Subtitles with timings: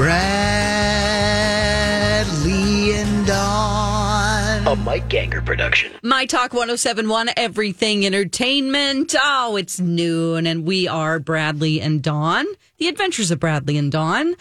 [0.00, 0.22] Bradley
[2.94, 4.66] and Dawn.
[4.66, 5.92] A Mike Ganger production.
[6.02, 9.14] My Talk 1071, Everything Entertainment.
[9.22, 12.46] Oh, it's noon, and we are Bradley and Dawn,
[12.78, 14.36] the adventures of Bradley and Dawn.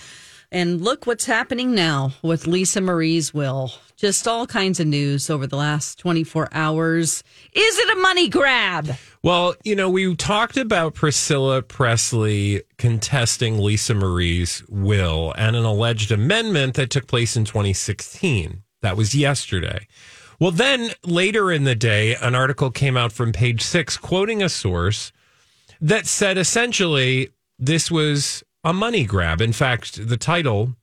[0.50, 3.74] And look what's happening now with Lisa Marie's will.
[4.00, 7.22] Just all kinds of news over the last 24 hours.
[7.52, 8.96] Is it a money grab?
[9.24, 16.14] Well, you know, we talked about Priscilla Presley contesting Lisa Marie's will and an alleged
[16.14, 18.64] amendment that took place in 2016.
[18.82, 19.86] That was yesterday.
[20.40, 24.48] Well, then later in the day, an article came out from page six quoting a
[24.48, 25.12] source
[25.82, 29.42] that said essentially this was a money grab.
[29.42, 30.78] In fact, the title,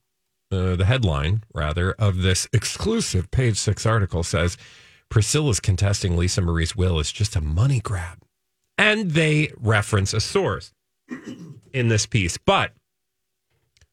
[0.57, 4.57] uh, the headline rather, of this exclusive page six article says
[5.09, 8.19] Priscilla's contesting Lisa Marie's will is just a money grab.
[8.79, 10.73] And they reference a source
[11.73, 12.73] in this piece, but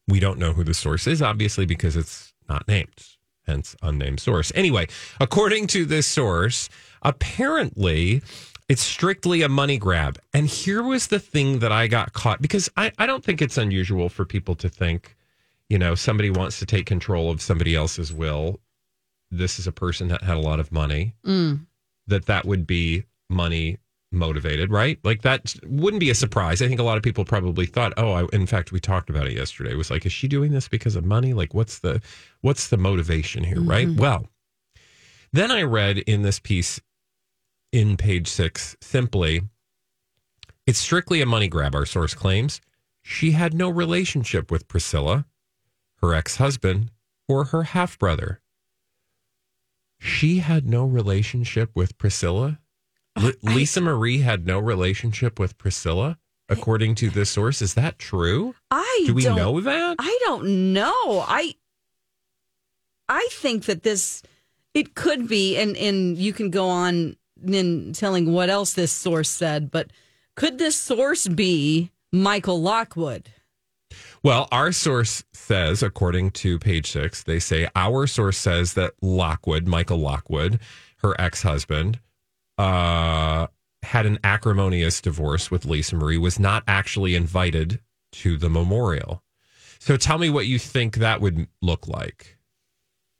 [0.06, 3.06] we don't know who the source is, obviously, because it's not named,
[3.46, 4.52] hence unnamed source.
[4.54, 4.86] Anyway,
[5.20, 6.68] according to this source,
[7.02, 8.22] apparently
[8.68, 10.18] it's strictly a money grab.
[10.32, 13.58] And here was the thing that I got caught because I, I don't think it's
[13.58, 15.16] unusual for people to think,
[15.68, 18.60] you know, somebody wants to take control of somebody else's will.
[19.30, 21.66] This is a person that had a lot of money, mm.
[22.06, 23.78] that that would be money
[24.12, 24.98] motivated, right?
[25.02, 26.62] Like that wouldn't be a surprise.
[26.62, 29.26] I think a lot of people probably thought, oh, I, in fact, we talked about
[29.26, 29.72] it yesterday.
[29.72, 31.32] It was like, is she doing this because of money?
[31.32, 32.00] Like, what's the
[32.40, 33.70] what's the motivation here, mm-hmm.
[33.70, 33.88] right?
[33.90, 34.28] Well,
[35.32, 36.80] then I read in this piece
[37.72, 39.42] in page six simply,
[40.66, 41.74] it's strictly a money grab.
[41.74, 42.60] Our source claims
[43.02, 45.26] she had no relationship with Priscilla,
[45.96, 46.90] her ex husband,
[47.28, 48.40] or her half brother.
[49.98, 52.58] She had no relationship with Priscilla.
[53.16, 56.18] L- Lisa Marie had no relationship with Priscilla,
[56.48, 57.62] according to this source.
[57.62, 58.54] Is that true?
[58.70, 59.96] I Do we know that?
[59.98, 61.24] I don't know.
[61.26, 61.54] I
[63.08, 64.22] I think that this
[64.74, 67.16] it could be, and and you can go on
[67.46, 69.90] in telling what else this source said, but
[70.34, 73.30] could this source be Michael Lockwood?
[74.24, 79.68] Well, our source says, according to page six, they say our source says that Lockwood,
[79.68, 80.60] Michael Lockwood,
[81.02, 82.00] her ex husband,
[82.56, 83.48] uh,
[83.82, 87.80] had an acrimonious divorce with Lisa Marie, was not actually invited
[88.12, 89.22] to the memorial.
[89.78, 92.38] So tell me what you think that would look like.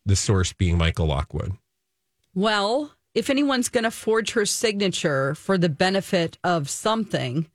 [0.07, 1.53] The source being Michael Lockwood.
[2.35, 7.47] Well, if anyone's going to forge her signature for the benefit of something,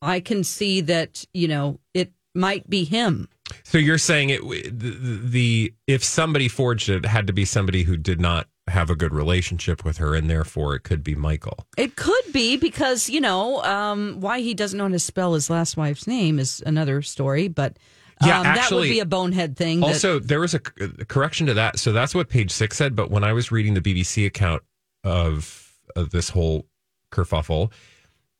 [0.00, 3.28] I can see that you know it might be him.
[3.62, 7.82] So you're saying it the, the if somebody forged it, it had to be somebody
[7.84, 11.66] who did not have a good relationship with her, and therefore it could be Michael.
[11.76, 15.50] It could be because you know um, why he doesn't know how to spell his
[15.50, 17.78] last wife's name is another story, but
[18.22, 19.80] um, Yeah, that would be a bonehead thing.
[19.80, 21.78] that- Also, there was a, a correction to that.
[21.78, 22.96] So that's what page six said.
[22.96, 24.62] But when I was reading the BBC account
[25.02, 26.66] of, of this whole
[27.12, 27.70] kerfuffle,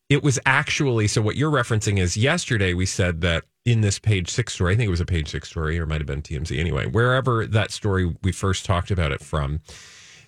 [0.09, 4.31] it was actually so what you're referencing is yesterday we said that in this page
[4.31, 6.59] six story, I think it was a page six story or might have been TMZ
[6.59, 9.61] anyway, wherever that story we first talked about it from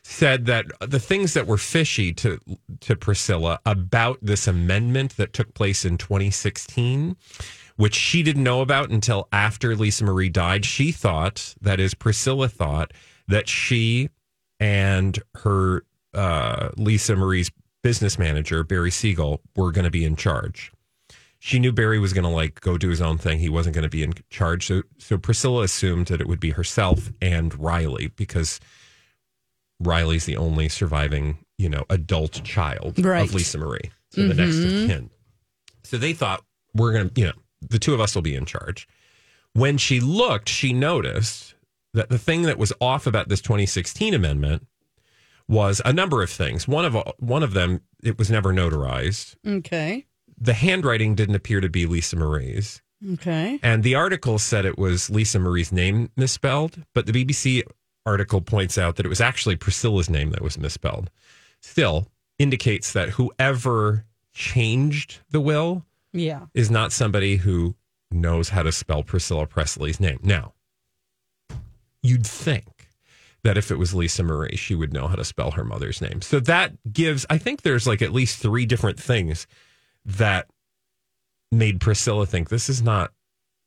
[0.02, 2.38] said that the things that were fishy to
[2.80, 7.16] to Priscilla about this amendment that took place in 2016,
[7.76, 10.64] which she didn't know about until after Lisa Marie died.
[10.64, 12.92] She thought, that is, Priscilla thought
[13.26, 14.08] that she
[14.60, 15.82] and her
[16.14, 17.50] uh, Lisa Marie's
[17.82, 20.72] business manager Barry Siegel were going to be in charge.
[21.38, 23.38] She knew Barry was going to like go do his own thing.
[23.38, 24.66] He wasn't going to be in charge.
[24.66, 28.58] So, so Priscilla assumed that it would be herself and Riley because
[29.80, 33.22] Riley's the only surviving, you know, adult child Right.
[33.22, 33.90] of Lisa Marie.
[34.10, 34.86] So the next of mm-hmm.
[34.86, 35.10] kin.
[35.84, 36.42] So they thought
[36.74, 38.88] we're going to, you know, the two of us will be in charge.
[39.52, 41.54] When she looked, she noticed
[41.94, 44.66] that the thing that was off about this 2016 amendment
[45.48, 46.66] was a number of things.
[46.66, 49.36] One of one of them, it was never notarized.
[49.46, 50.06] Okay.
[50.38, 52.82] The handwriting didn't appear to be Lisa Marie's.
[53.12, 53.58] Okay.
[53.62, 57.62] And the article said it was Lisa Marie's name misspelled, but the BBC
[58.04, 61.10] article points out that it was actually Priscilla's name that was misspelled.
[61.60, 62.06] Still
[62.38, 66.46] indicates that whoever changed the will Yeah.
[66.54, 67.74] is not somebody who
[68.10, 70.18] knows how to spell Priscilla Presley's name.
[70.22, 70.52] Now,
[72.02, 72.90] you'd think
[73.42, 76.20] that if it was Lisa Marie, she would know how to spell her mother's name.
[76.22, 79.46] So that gives, I think there's like at least three different things
[80.06, 80.46] that
[81.50, 83.12] made Priscilla think this is not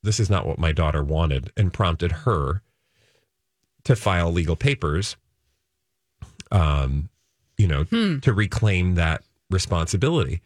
[0.02, 2.62] this is not what my daughter wanted and prompted her
[3.84, 5.16] to file legal papers
[6.50, 7.08] um
[7.58, 10.40] you know to reclaim that responsibility.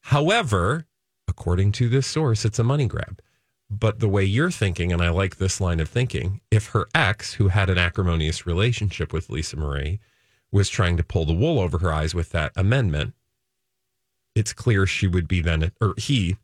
[0.00, 0.84] However
[1.26, 3.20] according to this source it's a money grab.
[3.70, 7.34] But the way you're thinking and i like this line of thinking if her ex
[7.34, 10.00] who had an acrimonious relationship with lisa marie
[10.50, 13.14] was trying to pull the wool over her eyes with that amendment
[14.38, 16.36] it's clear she would be then or he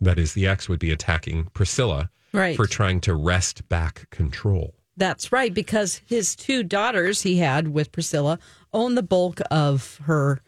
[0.00, 2.56] that is the ex would be attacking priscilla Right.
[2.56, 7.90] for trying to wrest back control That's right, because his two daughters he had with
[7.92, 8.38] Priscilla
[8.72, 10.40] own the bulk of her,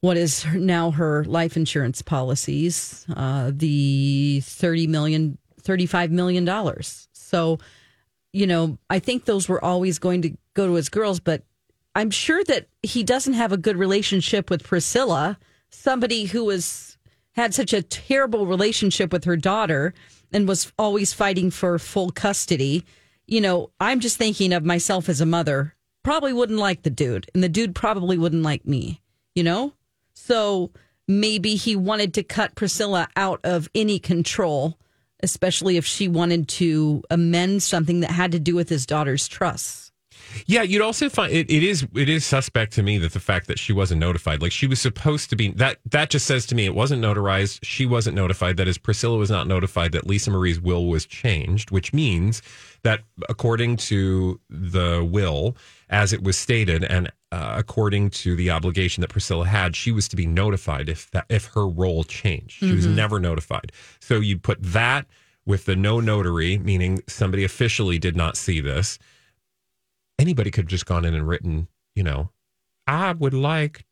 [0.00, 7.08] what is now her life insurance policies, uh, the 30 million, 35 million dollars.
[7.12, 7.58] So,
[8.32, 11.42] you know, I think those were always going to go to his girls, but
[11.94, 15.38] I'm sure that he doesn't have a good relationship with Priscilla,
[15.74, 16.96] somebody who was
[17.32, 19.92] had such a terrible relationship with her daughter
[20.32, 22.84] and was always fighting for full custody.
[23.26, 25.74] You know, I'm just thinking of myself as a mother.
[26.02, 29.00] Probably wouldn't like the dude, and the dude probably wouldn't like me,
[29.34, 29.72] you know?
[30.12, 30.70] So
[31.08, 34.78] maybe he wanted to cut Priscilla out of any control,
[35.22, 39.83] especially if she wanted to amend something that had to do with his daughter's trusts.
[40.46, 43.46] Yeah, you'd also find it, it is it is suspect to me that the fact
[43.46, 46.54] that she wasn't notified, like she was supposed to be that that just says to
[46.54, 47.60] me it wasn't notarized.
[47.62, 48.56] She wasn't notified.
[48.56, 52.42] That is, Priscilla was not notified that Lisa Marie's will was changed, which means
[52.82, 55.56] that according to the will,
[55.90, 60.08] as it was stated, and uh, according to the obligation that Priscilla had, she was
[60.08, 62.52] to be notified if that if her role changed.
[62.52, 63.72] She was never notified.
[64.00, 65.06] So you put that
[65.46, 68.98] with the no notary, meaning somebody officially did not see this
[70.18, 72.30] anybody could have just gone in and written, you know,
[72.86, 73.84] I would like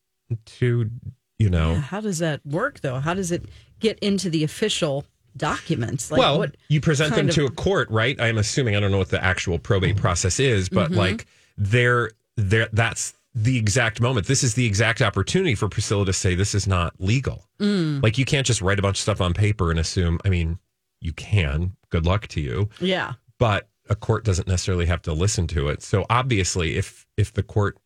[0.46, 0.90] to,
[1.38, 1.72] you know.
[1.72, 3.00] Yeah, how does that work though?
[3.00, 3.44] How does it
[3.80, 5.04] get into the official
[5.36, 6.10] documents?
[6.10, 8.20] Like well, what you present them of- to a court, right?
[8.20, 10.98] I'm assuming I don't know what the actual probate process is, but Mm-hmm.
[10.98, 11.26] like
[11.56, 14.26] there, there, that's the exact moment.
[14.26, 17.46] This is the exact opportunity for Priscilla to say this is not legal.
[17.58, 18.02] Mm.
[18.02, 20.18] Like you can't just write a bunch of stuff on paper and assume.
[20.24, 20.58] I mean,
[21.00, 21.76] you can.
[21.90, 22.68] Good luck to you.
[22.80, 23.14] Yeah.
[23.38, 25.82] but a court doesn't necessarily have to listen to it.
[25.82, 27.78] So obviously, if if the court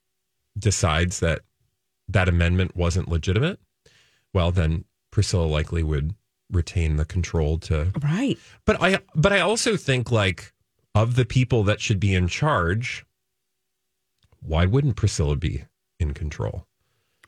[0.58, 1.42] decides that
[2.08, 3.58] that amendment wasn't legitimate,
[4.32, 6.14] well, then Priscilla likely would
[6.50, 7.92] retain the control to.
[8.02, 8.38] Right.
[8.64, 10.52] But I but I also think like
[10.94, 13.04] of the people that should be in charge,
[14.40, 15.64] why wouldn't Priscilla be
[15.98, 16.66] in control,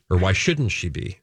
[0.09, 1.19] or why shouldn't she be?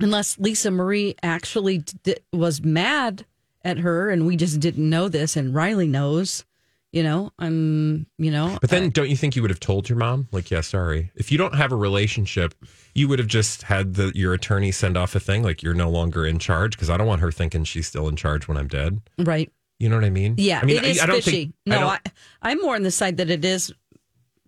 [0.00, 3.26] Unless Lisa Marie actually d- was mad
[3.64, 6.44] at her and we just didn't know this and Riley knows,
[6.92, 8.56] you know, I'm, you know.
[8.60, 11.10] But then, I- don't you think you would have told your mom, like, yeah, sorry.
[11.14, 12.54] If you don't have a relationship,
[12.94, 15.90] you would have just had the your attorney send off a thing like you're no
[15.90, 18.68] longer in charge because I don't want her thinking she's still in charge when I'm
[18.68, 19.00] dead.
[19.18, 19.52] right.
[19.80, 20.34] You know what I mean?
[20.38, 21.30] Yeah, I mean, it is I, I don't fishy.
[21.30, 21.54] think.
[21.66, 22.00] No, I,
[22.42, 23.72] I'm more on the side that it is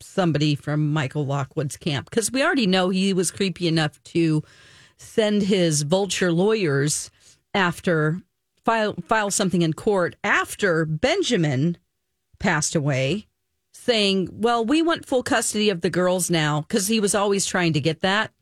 [0.00, 4.42] somebody from Michael Lockwood's camp because we already know he was creepy enough to
[4.96, 7.10] send his vulture lawyers
[7.54, 8.20] after
[8.64, 11.76] file file something in court after Benjamin
[12.40, 13.28] passed away,
[13.72, 17.74] saying, "Well, we want full custody of the girls now," because he was always trying
[17.74, 18.32] to get that.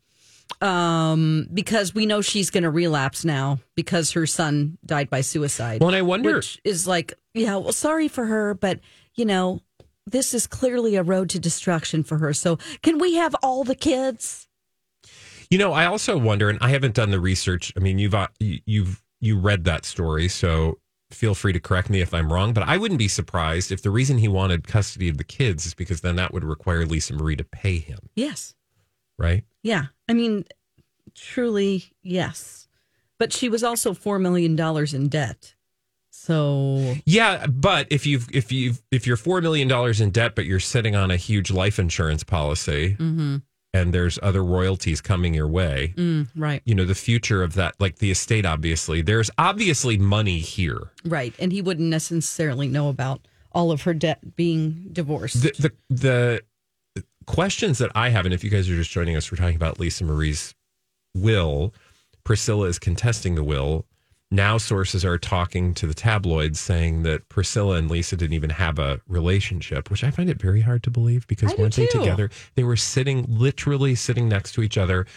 [0.61, 5.79] Um, because we know she's going to relapse now because her son died by suicide.
[5.79, 8.79] Well, and I wonder- which is like, yeah, well, sorry for her, but
[9.15, 9.61] you know,
[10.07, 12.33] this is clearly a road to destruction for her.
[12.33, 14.47] So, can we have all the kids?
[15.51, 17.71] You know, I also wonder, and I haven't done the research.
[17.77, 20.79] I mean, you've uh, you've you read that story, so
[21.11, 22.53] feel free to correct me if I'm wrong.
[22.53, 25.73] But I wouldn't be surprised if the reason he wanted custody of the kids is
[25.73, 28.53] because then that would require Lisa Marie to pay him, Yes.
[29.17, 29.43] right?
[29.63, 29.85] Yeah.
[30.07, 30.45] I mean,
[31.15, 32.67] truly, yes.
[33.17, 34.57] But she was also $4 million
[34.95, 35.55] in debt.
[36.11, 40.35] So, Yeah, but if you've if you have if you're four million dollars in debt,
[40.35, 43.37] but you're sitting on a huge life insurance policy, mm-hmm.
[43.73, 47.75] And there's other royalties coming your way, mm, right, you know the future of that,
[47.79, 48.45] like the estate.
[48.45, 50.91] Obviously, there's obviously money here.
[51.05, 51.33] right.
[51.39, 55.41] And he wouldn't necessarily know about all of her debt being divorced.
[55.41, 56.41] The the
[56.95, 59.55] the questions that I have, and if you guys are just joining us, we're talking
[59.55, 60.55] about Lisa Marie's
[61.15, 61.73] will.
[62.23, 63.85] Priscilla is contesting the will.
[64.31, 68.77] Now sources are talking to the tabloids saying that Priscilla and Lisa didn't even have
[68.77, 72.29] a relationship, which I find it very hard to believe because I weren't they together?
[72.55, 75.07] They were sitting literally sitting next to each other,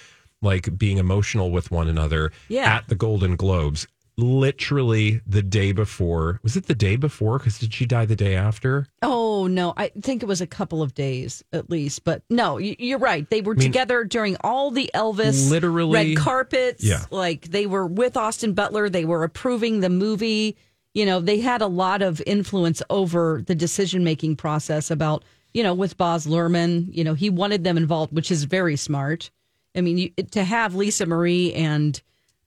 [0.40, 2.72] like being emotional with one another Yeah.
[2.76, 3.86] at the Golden Globes.
[4.18, 6.38] Literally the day before.
[6.42, 7.38] Was it the day before?
[7.38, 8.86] Because did she die the day after?
[9.02, 9.74] oh, no.
[9.76, 12.04] I think it was a couple of days at least.
[12.04, 13.28] But no, you're right.
[13.28, 16.84] They were mean, together during all the Elvis literally- red carpets.
[16.84, 17.04] Yeah.
[17.10, 18.88] Like they were with Austin Butler.
[18.88, 20.56] They were approving the movie.
[20.94, 25.62] You know, they had a lot of influence over the decision making process about, you
[25.62, 26.86] know, with Baz Luhrmann.
[26.90, 29.30] You know, he wanted them involved, which is very smart.
[29.74, 32.00] I mean, you, to have Lisa Marie and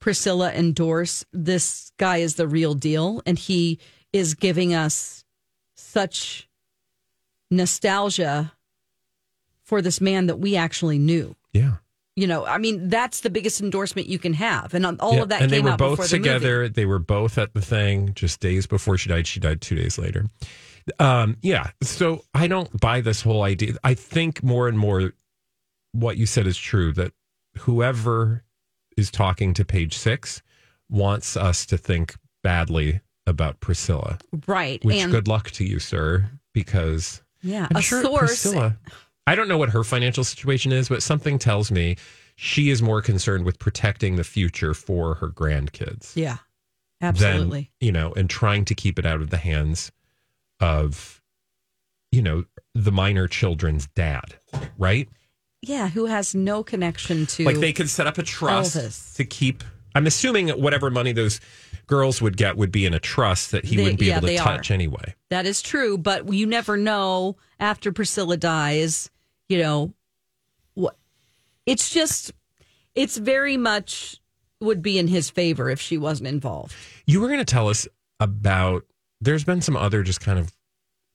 [0.05, 3.79] Priscilla endorse this guy is the real deal, and he
[4.13, 5.25] is giving us
[5.74, 6.47] such
[7.50, 8.53] nostalgia
[9.63, 11.35] for this man that we actually knew.
[11.53, 11.77] Yeah.
[12.15, 15.29] You know, I mean, that's the biggest endorsement you can have, and all Yeah, of
[15.29, 16.59] that and came they were both the together.
[16.59, 16.74] movie.
[16.74, 19.25] They were both at the thing just days before she died.
[19.25, 20.27] She died two days later.
[21.00, 21.71] Um, yeah.
[21.81, 23.74] So I don't buy this whole idea.
[23.83, 25.13] I think more and more
[25.93, 27.12] what you said is true that
[27.57, 28.43] whoever
[28.97, 30.41] is talking to page six
[30.89, 34.17] wants us to think badly about Priscilla.
[34.47, 38.29] Right, Which and good luck to you, sir, because yeah, I'm a sure source.
[38.43, 38.77] Priscilla.
[39.27, 41.95] I don't know what her financial situation is, but something tells me
[42.35, 46.37] she is more concerned with protecting the future for her grandkids Yeah,
[47.01, 47.71] than absolutely.
[47.79, 49.91] you know, and trying to keep it out of the hands
[50.59, 51.21] of
[52.11, 54.35] you know the minor children's dad,
[54.77, 55.09] right?
[55.67, 59.15] Yeah, who has no connection to Like they could set up a trust Elvis.
[59.15, 59.63] to keep.
[59.93, 61.39] I'm assuming whatever money those
[61.88, 64.27] girls would get would be in a trust that he They- wouldn't be yeah, able
[64.27, 64.74] to touch are.
[64.74, 65.15] anyway.
[65.29, 69.10] That is true, but you never know after Priscilla dies,
[69.50, 69.93] you know,
[70.74, 70.98] what
[71.65, 72.31] it's just
[72.95, 74.17] it's very much
[74.62, 76.74] would be in his favor if she wasn't involved.
[77.05, 77.88] You were going to tell us
[78.19, 78.86] about.
[79.22, 80.51] There's been some other just kind of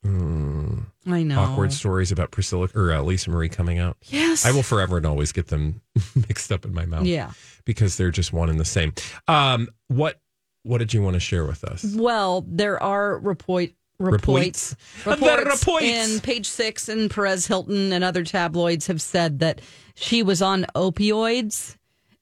[0.05, 1.41] I know.
[1.41, 3.97] awkward stories about Priscilla or uh, Lisa Marie coming out.
[4.05, 4.45] Yes.
[4.47, 5.81] I will forever and always get them
[6.15, 7.05] mixed up in my mouth.
[7.05, 7.33] Yeah.
[7.65, 8.93] because they're just one and the same.
[9.29, 10.21] Um, what
[10.63, 11.85] what did you want to share with us?
[11.97, 14.75] Well, there are report Reports.
[15.05, 15.85] reports, reports reports.
[15.85, 19.61] in Page Six and Perez Hilton and other tabloids have said that
[19.95, 21.77] she was on opioids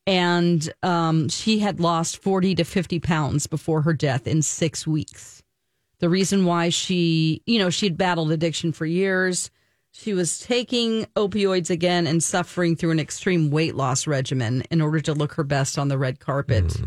[0.05, 5.38] and um, she had lost forty to fifty pounds before her death in six weeks.
[6.01, 9.51] The reason why she, you know, she had battled addiction for years.
[9.91, 15.01] She was taking opioids again and suffering through an extreme weight loss regimen in order
[15.01, 16.81] to look her best on the red carpet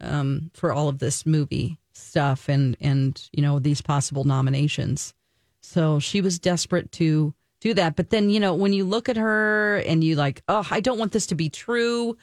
[0.00, 5.14] um, for all of this movie stuff and and you know these possible nominations.
[5.60, 7.96] So she was desperate to do that.
[7.96, 10.98] But then you know when you look at her and you like, oh, I don't
[10.98, 12.16] want this to be true,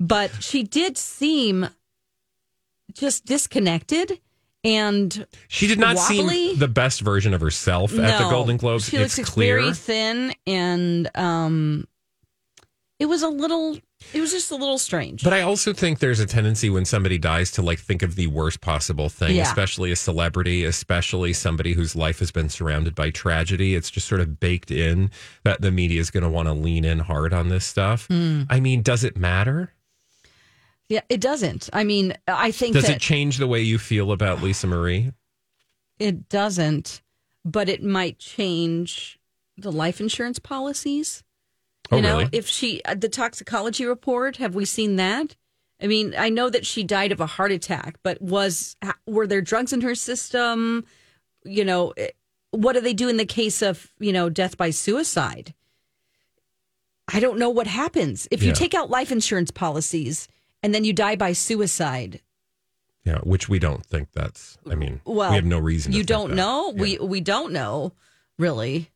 [0.00, 1.68] but she did seem
[2.92, 4.20] just disconnected
[4.66, 6.48] and She did not Wobbly?
[6.50, 8.88] seem the best version of herself at the Golden Globes.
[8.88, 9.60] She it's looks clear.
[9.60, 11.86] very thin and um,
[12.98, 13.78] it was a little.
[14.12, 15.22] It was just a little strange.
[15.24, 18.26] But I also think there's a tendency when somebody dies to like think of the
[18.26, 19.44] worst possible thing, Yeah.
[19.44, 23.74] especially a celebrity, especially somebody whose life has been surrounded by tragedy.
[23.74, 25.10] It's just sort of baked in
[25.44, 28.06] that the media is going to want to lean in hard on this stuff.
[28.08, 28.42] Hmm.
[28.50, 29.72] I mean, does it matter?
[30.88, 31.68] Yeah, it doesn't.
[31.72, 35.12] I mean, I think Does that it change the way you feel about Lisa Marie?
[35.98, 37.02] It doesn't,
[37.44, 39.18] but it might change
[39.56, 41.24] the life insurance policies.
[41.90, 42.30] Oh, you know, really?
[42.32, 45.36] if she uh, the toxicology report, have we seen that?
[45.80, 48.76] I mean, I know that she died of a heart attack, but was
[49.06, 50.84] were there drugs in her system?
[51.44, 52.08] You know, eh,
[52.50, 55.54] what do they do in the case of you know death by suicide?
[57.08, 60.26] I don't know what happens if you take out life insurance policies
[60.66, 62.20] and then you die by suicide.
[63.04, 64.58] Yeah, which we don't think that's.
[64.68, 65.92] I mean, Well, we have no reason.
[65.92, 66.36] You think don't that.
[66.36, 66.72] know.
[66.74, 66.82] Yeah.
[66.82, 67.92] We we don't know.
[68.36, 68.90] really.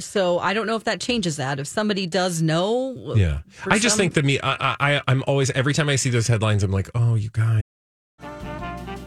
[0.00, 1.58] So I don't know if that changes that.
[1.60, 3.40] If somebody does know, Yeah.
[3.66, 6.26] I just some- think that me, I, I, I'm always, every time I see those
[6.28, 7.62] headlines, I'm like, oh, you guys.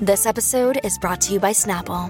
[0.01, 2.09] This episode is brought to you by Snapple.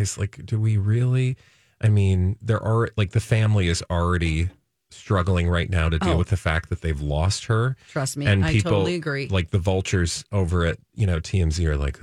[0.00, 1.36] It's like, do we really?
[1.80, 4.48] I mean, there are like the family is already
[4.92, 6.16] struggling right now to deal Oh.
[6.16, 7.76] with the fact that they've lost her.
[7.90, 9.28] Trust me, and I people totally agree.
[9.28, 11.98] Like the vultures over at you know TMZ are like,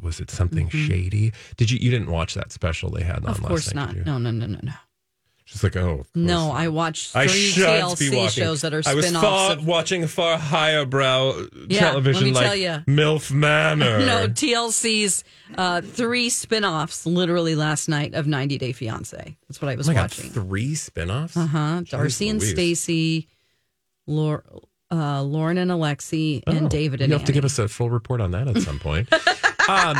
[0.00, 0.86] was it something Mm-hmm.
[0.86, 1.32] shady?
[1.56, 3.96] Did you you didn't watch that special they had on of last course night?
[3.96, 4.06] not.
[4.06, 4.72] No, no, no, no, no.
[5.50, 9.26] She's like, oh, of No, I watched three TLC shows that are I was spin-offs
[9.26, 11.34] far, of watching far higher brow
[11.68, 12.60] Yeah, television like.
[12.86, 13.98] MILF Manor.
[14.06, 15.24] No, TLC's
[15.56, 19.36] uh, three spin-offs literally last night of 90 Day Fiance.
[19.48, 20.30] That's what I was oh my God, watching.
[20.30, 21.36] three spin-offs?
[21.36, 21.80] Uh-huh.
[21.80, 23.26] Darcy and Stacy,
[24.08, 27.90] uh, Loren and Alexei, Oh, and David and You have to give us a full
[27.90, 29.12] report on that at some point.
[29.68, 29.96] um,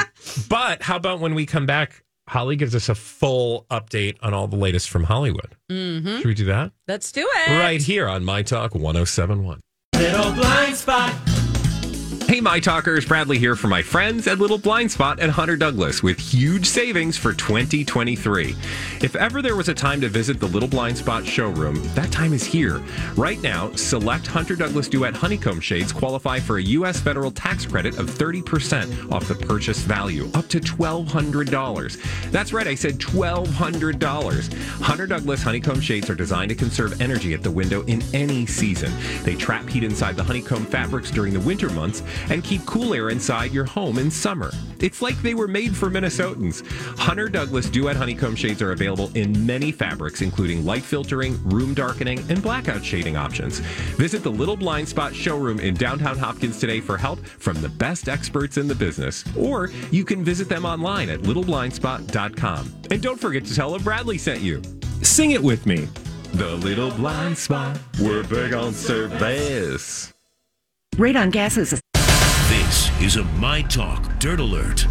[0.48, 4.46] but how about when we come back, Holly gives us a full update on all
[4.46, 5.56] the latest from Hollywood.
[5.68, 6.18] Mm-hmm.
[6.18, 6.70] Should we do that?
[6.86, 7.50] Let's do it.
[7.58, 9.58] Right here on My Talk 1071.
[9.96, 11.12] Little blind spot.
[12.40, 16.02] Hey, My Talkers, Bradley here for my friends at Little Blind Spot and Hunter Douglas
[16.02, 18.56] with huge savings for 2023.
[19.02, 22.32] If ever there was a time to visit the Little Blind Spot showroom, that time
[22.32, 22.80] is here.
[23.14, 26.98] Right now, select Hunter Douglas Duet Honeycomb shades qualify for a U.S.
[26.98, 32.30] federal tax credit of 30% off the purchase value, up to $1,200.
[32.30, 34.54] That's right, I said $1,200.
[34.80, 38.90] Hunter Douglas Honeycomb shades are designed to conserve energy at the window in any season.
[39.24, 43.10] They trap heat inside the honeycomb fabrics during the winter months and keep cool air
[43.10, 44.50] inside your home in summer.
[44.78, 46.66] It's like they were made for Minnesotans.
[46.98, 52.18] Hunter Douglas Duet Honeycomb shades are available in many fabrics, including light filtering, room darkening,
[52.30, 53.58] and blackout shading options.
[53.98, 58.08] Visit the Little Blind Spot showroom in downtown Hopkins today for help from the best
[58.08, 59.24] experts in the business.
[59.36, 62.72] Or you can visit them online at littleblindspot.com.
[62.90, 64.62] And don't forget to tell them Bradley sent you.
[65.02, 65.88] Sing it with me.
[66.32, 67.76] The Little Blind Spot.
[68.00, 70.12] We're big on service.
[70.96, 71.80] Radon gases
[73.00, 74.86] is a My Talk Dirt Alert.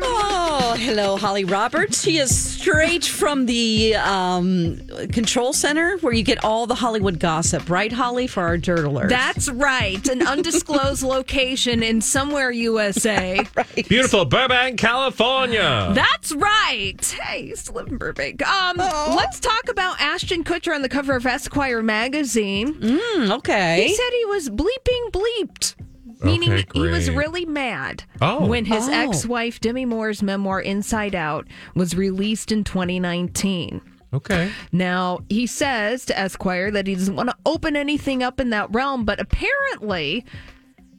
[0.00, 2.02] Oh, hello, Holly Roberts.
[2.02, 4.76] She is straight from the um,
[5.10, 9.08] control center where you get all the Hollywood gossip, right, Holly, for our dirt alert.
[9.08, 10.06] That's right.
[10.06, 13.40] An undisclosed location in somewhere USA.
[13.54, 13.88] Right.
[13.88, 15.90] Beautiful Burbank, California.
[15.92, 16.94] That's right.
[17.22, 18.46] Hey, I used to live in Burbank.
[18.46, 22.74] Um, let's talk about Ashton Kutcher on the cover of Esquire magazine.
[22.74, 23.88] Hmm, okay.
[23.88, 25.74] He said he was bleeping bleeped.
[26.22, 28.46] Meaning Okay, he was really mad Oh.
[28.46, 28.92] when his Oh.
[28.92, 33.80] ex-wife Demi Moore's memoir Inside Out was released in 2019.
[34.12, 34.50] okay.
[34.72, 38.72] Now, he says to Esquire that he doesn't want to open anything up in that
[38.72, 40.24] realm, but apparently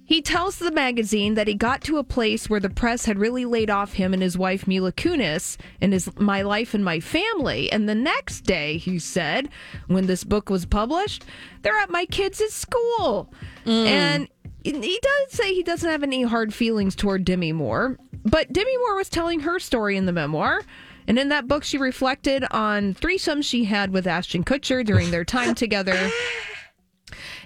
[0.06, 3.46] he tells the magazine that he got to a place where the press had really
[3.46, 7.72] laid off him and his wife Mila Kunis and his My Life and My Family.
[7.72, 9.50] And the next day, he said,
[9.88, 11.26] when this book was published,
[11.62, 13.32] they're at my kids' school.
[13.68, 13.86] Mm.
[13.86, 14.28] And
[14.64, 18.96] he does say he doesn't have any hard feelings toward Demi Moore, but Demi Moore
[18.96, 20.62] was telling her story in the memoir.
[21.08, 25.26] And in that book, she reflected on threesomes she had with Ashton Kutcher during their
[25.26, 26.10] time together.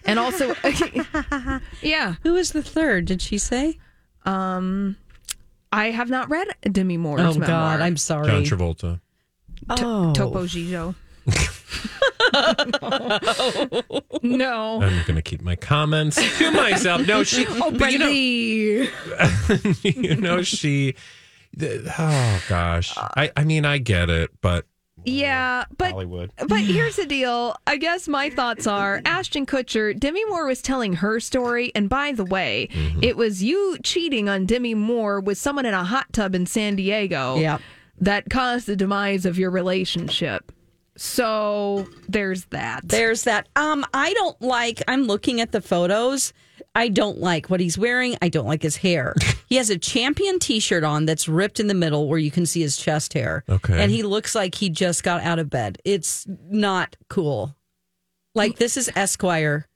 [0.06, 0.54] And also,
[1.82, 3.06] yeah, Who is the third?
[3.06, 3.78] Did she say?
[4.26, 4.97] um,
[5.71, 7.47] I have not read Demi Moore's Oh, memoir.
[7.47, 7.82] God.
[7.82, 8.28] I'm sorry.
[8.28, 8.99] John Travolta.
[9.69, 10.12] oh.
[10.13, 10.93] Topo Gigio.
[14.24, 14.82] no.
[14.82, 17.06] I'm going to keep my comments to myself.
[17.08, 17.46] No, she.
[17.56, 18.08] Oh, but you know,
[19.84, 20.96] you know, she.
[21.56, 23.32] the- Oh gosh, I.
[23.38, 24.66] I mean, I get it, but
[25.06, 26.32] Yeah, but Hollywood.
[26.48, 27.56] but here's the deal.
[27.68, 32.12] I guess my thoughts are Ashton Kutcher, Demi Moore was telling her story, and by
[32.14, 33.04] the way, mm-hmm.
[33.04, 36.76] it was you cheating on Demi Moore with someone in a hot tub in San
[36.76, 37.62] Diego Yep.
[38.00, 40.52] that caused the demise of your relationship.
[40.95, 42.82] So there's that.
[42.88, 43.47] There's that.
[43.56, 44.82] Um, I don't like.
[44.88, 46.34] I'm looking at the photos.
[46.75, 48.17] I don't like what he's wearing.
[48.21, 49.15] I don't like his hair.
[49.49, 52.62] he has a champion T-shirt on that's ripped in the middle where you can see
[52.62, 53.43] his chest hair.
[53.47, 53.82] Okay.
[53.82, 55.79] and he looks like he just got out of bed.
[55.84, 57.56] It's not cool.
[58.36, 59.67] Like this is Esquire.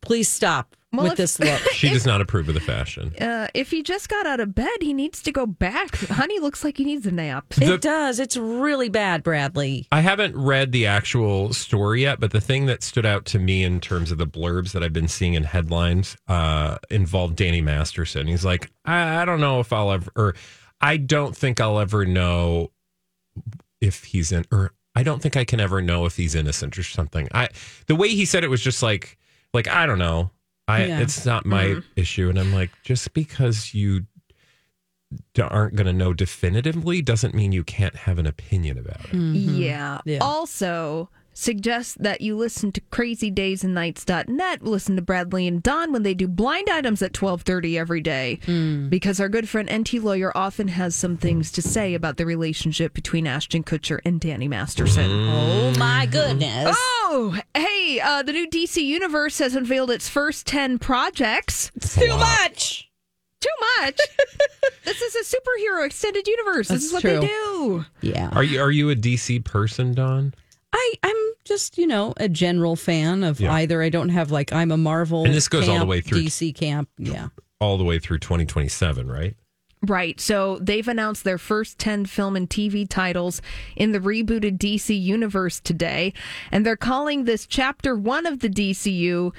[0.00, 1.60] Please stop Well, with if- this look.
[1.72, 3.14] She does not approve of the fashion.
[3.20, 5.96] Uh, if he just got out of bed, he needs to go back.
[5.96, 7.46] Honey looks like he needs a nap.
[7.60, 8.18] it does.
[8.18, 9.86] It's really bad, Bradley.
[9.92, 13.64] I haven't read the actual story yet, but the thing that stood out to me
[13.64, 18.26] in terms of the blurbs that I've been seeing in headlines uh, involved Danny Masterson.
[18.26, 20.34] He's like, I, I don't know if I'll ever, or
[20.80, 22.70] I don't think I'll ever know
[23.80, 26.82] if he's in, or I don't think I can ever know if he's innocent or
[26.82, 27.28] something.
[27.32, 27.48] I
[27.86, 29.18] the way he said it was just like,
[29.52, 30.30] like I don't know.
[30.66, 31.00] I Yeah.
[31.00, 31.80] it's not my mm-hmm.
[31.96, 34.06] issue, and I'm like, just because you
[35.38, 39.12] aren't going to know definitively doesn't mean you can't have an opinion about it.
[39.12, 39.34] Mm-hmm.
[39.34, 39.54] Mm-hmm.
[39.56, 40.00] Yeah.
[40.04, 40.18] Yeah.
[40.20, 44.62] Also, suggest that you listen to crazydaysandnights.net.
[44.62, 48.38] Listen to Bradley and Dawn when they do blind items at 1230 every day.
[48.88, 52.94] Because our good friend NT Lawyer often has some things to say about the relationship
[52.94, 55.10] between Ashton Kutcher and Danny Masterson.
[55.10, 56.74] Oh my goodness.
[56.78, 61.70] Oh, hey, uh, the new DC Universe has unveiled its first 10 projects.
[61.80, 62.90] Too much.
[63.40, 63.48] Too
[63.80, 64.00] much.
[64.84, 66.68] this is a superhero extended universe.
[66.68, 67.20] That's this is what true.
[67.20, 67.84] they do.
[68.00, 68.30] Yeah.
[68.32, 70.32] Are you are you a DC person, Dawn?
[70.76, 73.52] I, I'm just, you know, a general fan of Yeah.
[73.54, 73.80] either.
[73.82, 76.54] I don't have like I'm a Marvel And this goes all the way through- DC
[76.54, 76.88] camp.
[76.98, 77.28] Yeah.
[77.60, 79.36] All the way through 2027, right?
[79.86, 80.18] Right.
[80.20, 83.40] So they've announced their first 10 film and TV titles
[83.76, 86.12] in the rebooted DC universe today.
[86.50, 89.32] And they're calling this chapter one of the DCU.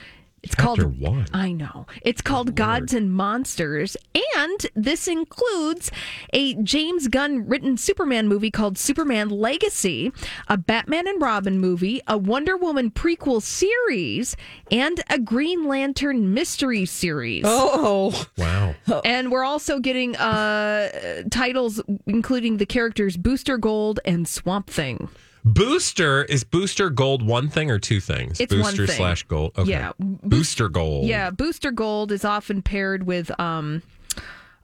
[0.46, 1.26] It's Chapter called one?
[1.34, 1.88] I know.
[2.04, 3.98] It's called Gods and Monsters.
[4.38, 5.92] And this includes
[6.34, 10.12] a James Gunn written Superman movie called Superman Legacy,
[10.48, 14.38] a Batman and Robin movie, a Wonder Woman prequel series,
[14.70, 17.44] and a Green Lantern mystery series.
[17.48, 18.28] Oh.
[18.38, 18.76] Wow.
[19.04, 25.10] And we're also getting uh, titles including the characters Booster Gold and Swamp Thing.
[25.46, 28.40] Booster is Booster Gold one thing or two things?
[28.40, 28.98] It's one Booster thing.
[28.98, 29.52] slash Gold.
[29.56, 29.70] Okay.
[29.70, 29.92] Yeah.
[30.00, 31.06] Booster Gold.
[31.06, 33.84] Yeah, Booster Gold is often paired with um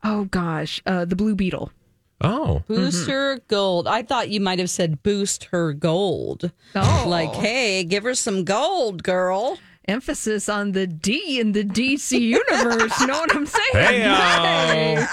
[0.04, 1.72] oh gosh, uh the Blue Beetle.
[2.24, 2.64] Oh.
[2.68, 3.88] Booster gold.
[3.88, 6.52] I thought you might have said boost her gold.
[6.76, 7.06] Oh.
[7.08, 9.58] Like, hey, give her some gold, girl.
[9.88, 13.00] Emphasis on the D in the DC universe.
[13.02, 13.66] you know what I'm saying?
[13.74, 15.06] Hey, Hey.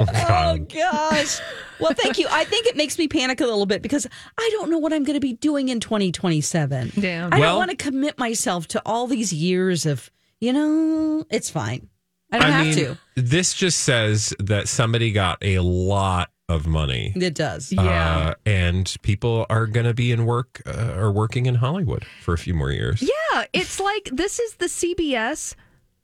[0.00, 1.40] Oh, oh gosh.
[1.80, 2.26] Well, thank you.
[2.30, 4.06] I think it makes me panic a little bit because
[4.38, 6.92] I don't know what I'm going to be doing in 2027.
[6.96, 7.28] Yeah.
[7.30, 10.10] I Well- don't want to commit myself to all these years of,
[10.40, 11.88] you know, it's fine.
[12.32, 12.98] I don't have mean, to.
[13.14, 17.12] This just says that somebody got a lot of money.
[17.16, 17.72] It does.
[17.72, 17.80] Yeah.
[17.82, 22.34] Uh, and people are going to be in work uh, or working in Hollywood for
[22.34, 23.02] a few more years.
[23.02, 25.54] Yeah, it's like this is the CBS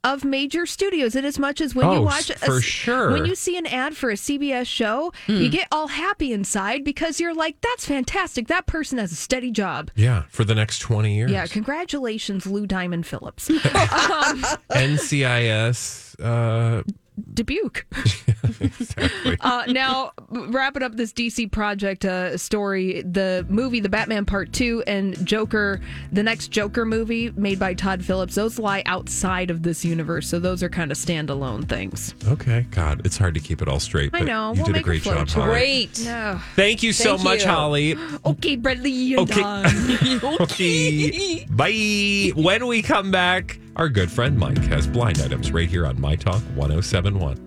[0.05, 1.13] of major studios.
[1.13, 3.11] And as much as when you Oh, watch a, for sure.
[3.11, 7.19] when you see an ad for a CBS show, you get all happy inside because
[7.19, 8.47] you're like, "That's fantastic!
[8.47, 11.29] That person has a steady job." Yeah, for the next 20 years.
[11.31, 13.49] Yeah, congratulations, Lou Diamond Phillips.
[13.49, 13.59] um,
[14.71, 16.15] NCIS.
[16.23, 16.83] Uh,
[17.33, 17.85] Dubuque.
[18.59, 19.37] exactly.
[19.41, 24.83] Uh, now, wrapping up this DC project uh, story, the movie, The Batman Part 2,
[24.87, 25.79] and Joker,
[26.11, 30.27] the next Joker movie made by Todd Phillips, those lie outside of this universe.
[30.27, 32.13] So those are kind of standalone things.
[32.27, 32.65] Okay.
[32.71, 34.11] God, it's hard to keep it all straight.
[34.13, 34.51] I but know.
[34.53, 35.49] You We'll did a make it great flow job, Holly.
[35.49, 36.01] Great.
[36.05, 36.39] No.
[36.55, 37.49] Thank you so Thank much, you.
[37.49, 37.95] Holly.
[38.25, 39.41] Okay, Bradley and Okay.
[39.41, 39.65] Dawn.
[40.41, 41.45] Okay.
[41.49, 42.31] Bye.
[42.41, 46.17] When we come back, our good friend Mike has blind items right here on My
[46.17, 47.37] Talk 1071.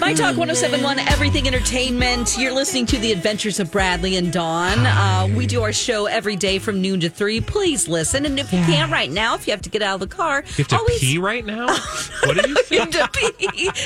[0.00, 2.36] My Talk 1071, Everything Entertainment.
[2.36, 4.84] You're listening to The Adventures of Bradley and Dawn.
[4.84, 7.40] Uh, we do our show every day from noon to 3.
[7.40, 8.26] Please listen.
[8.26, 10.42] And if you can't right now, if you have to get out of the car,
[10.56, 11.66] You have to always pee right now?
[12.24, 13.34] what did you you have to pee.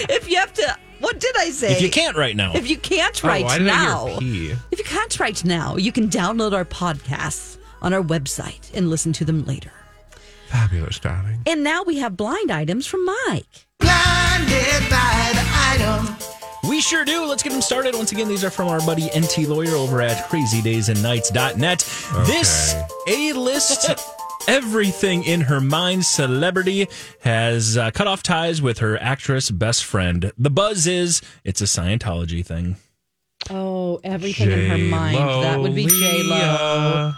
[0.09, 1.73] If you have to, what did I say?
[1.73, 2.53] If you can't right now.
[2.55, 5.93] If you can't Oh, right why did I now, if you can't right now, you
[5.93, 9.73] can download our podcasts on our website and listen to them later.
[10.49, 11.43] Fabulous, darling.
[11.47, 13.67] And now we have blind items from Mike.
[13.79, 16.17] Blinded by the item.
[16.69, 17.25] We sure do.
[17.25, 17.95] Let's get them started.
[17.95, 21.79] Once again, these are from our buddy NT Lawyer over at crazydaysandnights.net.
[22.27, 22.75] This
[23.09, 23.91] A list.
[24.49, 26.89] Everything in her mind celebrity
[27.21, 30.33] has uh, cut off ties with her actress best friend.
[30.37, 32.77] The buzz is it's a Scientology thing.
[33.51, 35.17] Oh, everything in her mind.
[35.19, 37.15] That would be J Lo.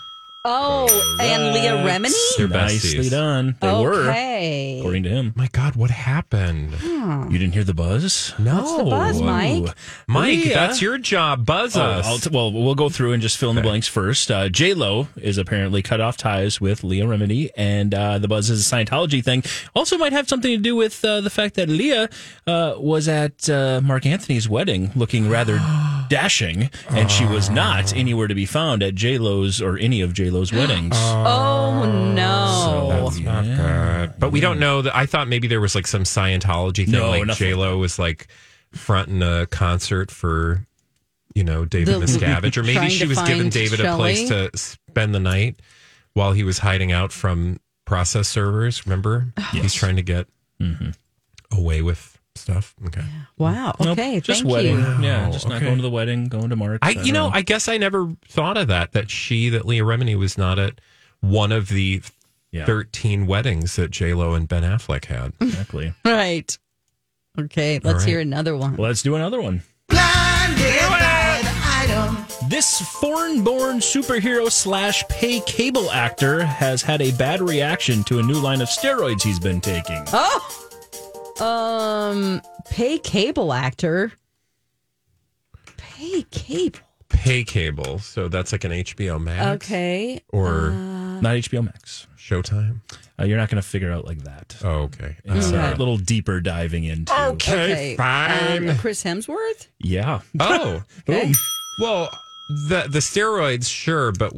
[0.47, 0.87] J-Lo.
[0.87, 2.13] Oh, and Leah Remini?
[2.37, 3.11] They're Nicely besties.
[3.11, 3.57] done.
[3.61, 4.79] They were, Okay.
[4.79, 5.33] according to him.
[5.37, 6.73] My God, what happened?
[6.83, 8.35] You didn't hear the buzz?
[8.39, 9.63] No, What's the buzz, Mike?
[9.63, 9.69] Ooh.
[10.07, 11.47] Mike, Leah- that's your job.
[11.47, 12.07] Buzz Oh, us.
[12.07, 14.31] I'll t- well, we'll go through and just fill in the blanks first.
[14.31, 18.51] Uh, J Lo is apparently cut off ties with Leah Remini, and uh, the buzz
[18.51, 19.43] is a Scientology thing.
[19.75, 22.11] Also, might have something to do with uh, the fact that Leah
[22.47, 25.59] uh, was at uh, Marc Anthony's wedding, looking rather
[26.09, 27.97] dashing, and she was not ah.
[27.97, 30.95] anywhere to be found at J Lo's or any of J Lo's weddings.
[30.97, 32.89] Oh, oh no.
[32.89, 34.19] That's not good.
[34.19, 34.95] But we don't know that.
[34.95, 37.49] I thought maybe there was like some Scientology thing, No, like nothing.
[37.49, 38.29] J Lo was like
[38.73, 40.67] fronting a concert for,
[41.35, 43.97] you know, David The- Miscavige, or maybe trying she to was giving find David a
[43.97, 44.51] place Shelley?
[44.51, 45.61] to spend the night
[46.15, 48.87] while he was hiding out from process servers.
[48.87, 50.27] Remember, he's trying to get
[50.61, 50.91] mm-hmm.
[51.57, 52.75] away with stuff.
[52.87, 53.03] Okay.
[53.39, 53.75] Wow.
[53.81, 54.21] Nope, Okay.
[54.21, 54.79] just thank wedding.
[54.79, 55.03] you.
[55.03, 55.65] Yeah, just not okay.
[55.65, 56.79] going to the wedding, going to Mark.
[56.83, 58.93] I, you know, I guess I never thought of that.
[58.93, 60.81] That she, that Leah Remini, was not at
[61.21, 62.03] one of the
[62.53, 62.67] Yeah.
[62.67, 65.33] thirteen weddings that J Lo and Ben Affleck had.
[65.41, 65.95] exactly.
[66.05, 66.57] Right.
[67.39, 67.81] Okay.
[67.83, 68.09] Let's right.
[68.09, 68.77] hear another one.
[68.77, 69.63] Let's do another one.
[69.89, 72.27] Blinded by the item.
[72.49, 78.23] This foreign born superhero slash pay cable actor has had a bad reaction to a
[78.23, 80.05] new line of steroids he's been taking.
[80.13, 80.64] Oh.
[81.41, 84.13] Um, pay cable actor.
[85.77, 86.79] Pay cable.
[87.09, 90.21] Pay cable, so that's like an HBO Max, Okay.
[90.31, 92.07] or Not HBO Max.
[92.19, 92.81] Showtime.
[93.21, 94.57] Uh, you're not going to figure out like that.
[94.65, 95.17] Oh, okay.
[95.25, 95.73] It's Okay.
[95.73, 97.13] a little deeper diving into.
[97.29, 97.95] Okay.
[97.97, 98.69] fine.
[98.69, 99.69] Um, Chris Hemsworth.
[99.79, 100.21] Yeah.
[100.41, 101.33] Oh, Okay.
[101.81, 102.11] well,
[102.69, 104.33] the the steroids, sure, but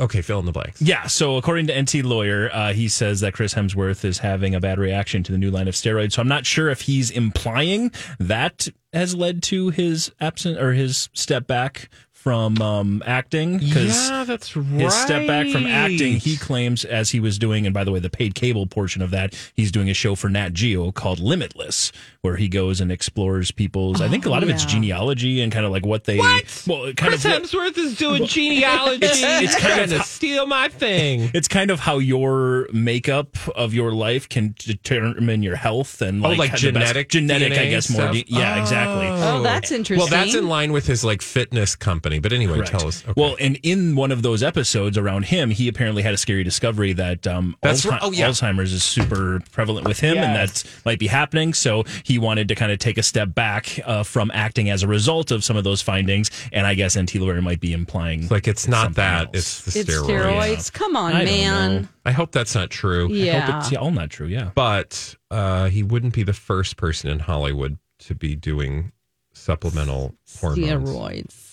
[0.00, 0.80] okay, fill in the blanks.
[0.82, 4.60] Yeah, so according to NT Lawyer, uh, he says that Chris Hemsworth is having a
[4.60, 6.12] bad reaction to the new line of steroids.
[6.12, 11.08] So I'm not sure if he's implying that has led to his absent or his
[11.12, 11.88] step back
[12.22, 13.58] from um, acting.
[13.62, 14.66] Yeah, that's right.
[14.82, 17.98] His step back from acting, he claims, as he was doing, and by the way,
[17.98, 21.92] the paid cable portion of that, he's doing a show for Nat Geo called Limitless,
[22.20, 25.64] where he goes and explores people's, I think a lot of it's genealogy and kind
[25.64, 26.18] of like what they.
[26.18, 26.64] What?
[26.66, 27.30] Well, kind Chris of.
[27.32, 29.04] what- Hemsworth is doing genealogy.
[29.06, 31.30] It's- it's kind trying of- to steal my thing.
[31.32, 36.28] It's kind of how your makeup of your life can determine your health and Oh,
[36.28, 38.02] like, like the best- genetic genetic, I DNA guess more.
[38.02, 38.12] stuff?
[38.14, 39.06] de- yeah, exactly.
[39.08, 39.98] Oh, that's interesting.
[39.98, 42.09] Well, that's in line with his like fitness company.
[42.18, 42.70] But anyway, Correct.
[42.70, 43.02] tell us.
[43.04, 43.12] Okay.
[43.16, 46.92] Well, and in one of those episodes around him, he apparently had a scary discovery
[46.94, 48.00] that um, That's Alzheimer's, right.
[48.02, 48.28] Oh, yeah.
[48.28, 51.54] Alzheimer's is super prevalent with him, and that might be happening.
[51.54, 54.88] So he wanted to kind of take a step back uh, from acting as a
[54.88, 56.30] result of some of those findings.
[56.52, 59.66] And I guess NT Lawyer might be implying like it's not that; else.
[59.66, 60.56] it's the it's steroids.
[60.56, 60.72] steroids.
[60.72, 61.82] Come on, I don't man.
[61.82, 61.88] know.
[62.04, 63.08] I hope that's not true.
[63.08, 63.40] I Yeah.
[63.40, 64.26] hope it's all not true.
[64.26, 64.50] Yeah.
[64.54, 68.92] But uh, he wouldn't be the first person in Hollywood to be doing
[69.32, 70.88] supplemental hormones.
[70.90, 71.49] Steroids.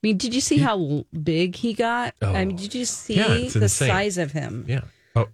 [0.00, 2.14] I mean, did you see how big he got?
[2.22, 3.88] I mean, did you see Yeah, the insane.
[3.88, 4.64] size of him?
[4.68, 4.82] Yeah.
[5.16, 5.26] Oh,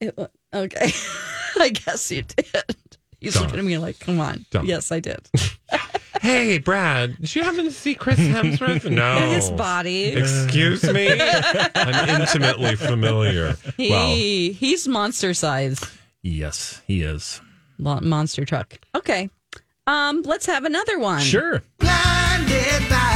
[0.00, 0.18] It
[0.54, 0.90] okay.
[1.58, 2.46] I guess you did.
[3.20, 3.44] He's Don't.
[3.44, 4.46] looking at me like, come on.
[4.50, 4.66] Don't.
[4.66, 5.28] Yes, I did.
[6.22, 8.90] hey, Brad, did you happen to see Chris Hemsworth?
[8.90, 9.18] No.
[9.30, 10.06] His body.
[10.06, 11.08] Excuse me?
[11.74, 13.56] I'm intimately familiar.
[13.76, 15.80] He, Well, he's monster size.
[16.22, 17.40] Yes, he is.
[17.78, 18.78] Monster truck.
[18.94, 19.28] Okay.
[19.86, 21.20] Um, let's have another one.
[21.20, 21.62] Sure.
[21.78, 23.11] Blinded by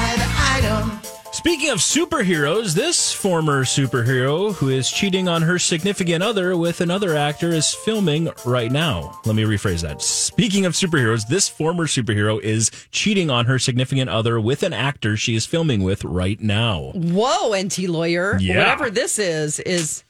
[0.70, 1.06] the.
[1.32, 7.14] Speaking of superheroes, this former superhero who is cheating on her significant other with another
[7.14, 9.20] actor is filming right now.
[9.26, 10.00] Let me rephrase that.
[10.00, 15.16] Speaking of superheroes, this former superhero is cheating on her significant other with an actor
[15.16, 16.92] she is filming with right now.
[16.94, 18.38] Whoa, NT lawyer.
[18.40, 18.58] Yeah.
[18.58, 20.04] Whatever this is, is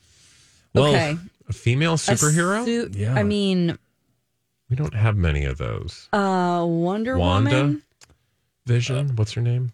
[0.75, 1.17] Well, okay.
[1.49, 2.65] a female A superhero?
[2.65, 3.15] su- Yeah.
[3.15, 3.77] I mean,
[4.71, 6.09] we don't have many of those.
[6.13, 7.51] uh, Wonder Wanda?
[7.51, 7.83] Woman.
[8.65, 9.17] Vision?
[9.17, 9.73] What's her name?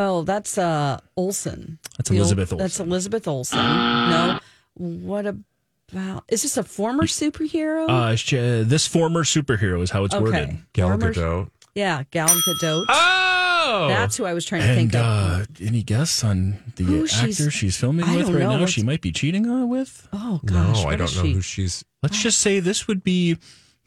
[0.00, 1.78] Oh, that's uh Olsen.
[1.96, 3.58] That's Elizabeth ol- Elizabeth That's Elizabeth Olsen.
[3.58, 4.38] no.
[4.74, 6.22] What about?
[6.28, 7.88] Is this a former superhero?
[7.90, 10.22] Uh, sh- uh, this former superhero is how it's okay.
[10.24, 10.58] worded.
[10.72, 11.50] Gal Former- Gadot.
[11.74, 12.84] Yeah, Gal Gadot.
[12.88, 13.86] Oh!
[13.88, 15.00] That's who I was trying to think of.
[15.02, 18.50] uh, any guess on the Who actor she's- she's, filming I with right know.
[18.52, 18.60] now?
[18.60, 20.06] What's- She might be cheating uh, with.
[20.12, 21.32] oh no, I don't know she?
[21.32, 21.84] who she's.
[22.04, 23.36] Let's just say this would be,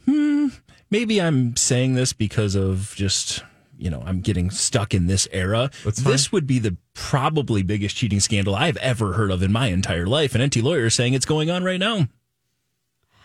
[0.06, 0.48] hmm,
[0.90, 3.44] maybe I'm saying this because of just,
[3.82, 5.72] you know, I'm getting stuck in this era.
[5.84, 10.06] This would be the probably biggest cheating scandal I've ever heard of in my entire
[10.06, 10.36] life.
[10.36, 12.08] An NT lawyer is saying it's going on right now.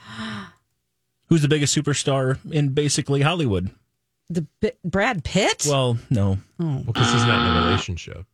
[1.29, 3.71] Who's the biggest superstar in basically Hollywood?
[4.31, 5.66] The Bi- Brad Pitt.
[5.69, 6.38] Well, no.
[6.59, 8.25] oh, Because he's not in a relationship.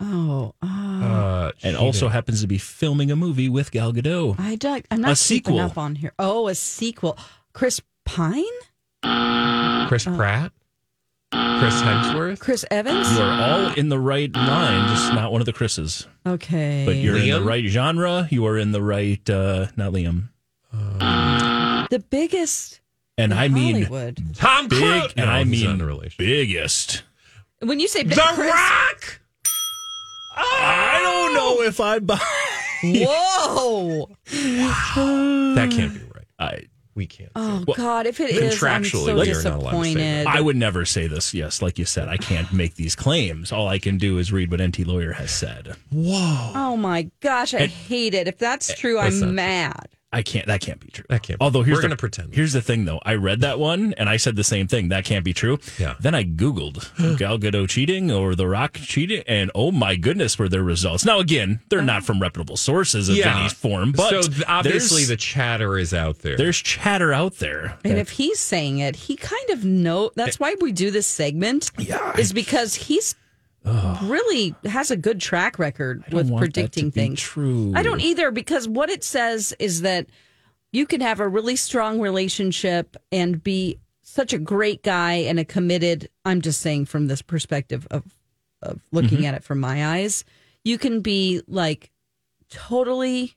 [0.00, 0.66] oh, oh.
[1.02, 4.38] Uh, And also happens to be filming a movie with Gal Gadot.
[4.38, 5.58] I don't, I'm not a sequel.
[5.58, 6.12] up on here.
[6.18, 7.18] Oh, a sequel.
[7.52, 8.44] Chris Pine.
[9.88, 10.52] Chris uh, Pratt?
[11.60, 12.38] Chris Hemsworth.
[12.40, 13.12] Chris Evans.
[13.12, 16.06] You are all in the right line, just not one of the Chris's.
[16.26, 16.84] Okay.
[16.86, 17.40] But you're in Liam?
[17.40, 18.26] the right genre.
[18.30, 20.28] You are in the right, uh, not Liam.
[21.90, 22.80] the biggest.
[23.18, 24.34] And in I mean Hollywood.
[24.34, 25.12] Tom big, Cruise.
[25.16, 26.18] and No, I he's not mean in a relationship.
[26.18, 27.02] biggest.
[27.60, 29.20] When you say The Chris- Rock.
[30.36, 32.18] I don't know if I buy.
[32.82, 34.08] Whoa!
[35.54, 36.24] That can't be right.
[36.38, 36.62] I
[36.94, 37.30] We can't.
[37.36, 38.06] Oh Well, God!
[38.06, 40.26] If it is, I'm contractually, so we are not to say disappointed.
[40.26, 41.32] I would never say this.
[41.32, 43.52] Yes, like you said, I can't make these claims.
[43.52, 45.76] All I can do is read what NT Lawyer has said.
[45.92, 46.52] Whoa.
[46.54, 48.26] Oh my gosh, I hate it.
[48.26, 49.32] If that's eh, true, That's I'm not true.
[49.34, 49.88] mad.
[50.12, 50.46] I can't.
[50.46, 51.04] That can't be true.
[51.08, 51.44] That can't be.
[51.44, 52.34] Although here's We're the, gonna pretend.
[52.34, 53.00] Here's the thing, though.
[53.04, 54.88] I read that one and I said the same thing.
[54.88, 55.58] That can't be true.
[55.78, 55.94] Yeah.
[56.00, 60.48] Then I googled Gal Gadot cheating or The Rock cheating, and oh my goodness, were
[60.48, 61.04] their results.
[61.04, 63.38] Now again, they're not from reputable sources of Yeah.
[63.38, 66.36] any form, but so obviously the chatter is out there.
[66.36, 67.78] there's chatter out there.
[67.84, 70.10] And if he's saying it, he kind of know.
[70.16, 70.38] That's eh.
[70.38, 71.70] why we do this segment.
[71.78, 72.16] Yeah.
[72.18, 73.14] is because he's
[73.64, 77.20] really has a good track record with want that to predicting things.
[77.20, 77.72] True.
[77.74, 80.06] I don't either because what it says is that
[80.72, 85.44] you can have a really strong relationship and be such a great guy and a
[85.44, 86.08] committed.
[86.24, 88.04] I'm just saying from this perspective of
[88.62, 89.26] of looking Mm-hmm.
[89.26, 90.24] at it from my eyes,
[90.64, 91.90] you can be like
[92.50, 93.36] totally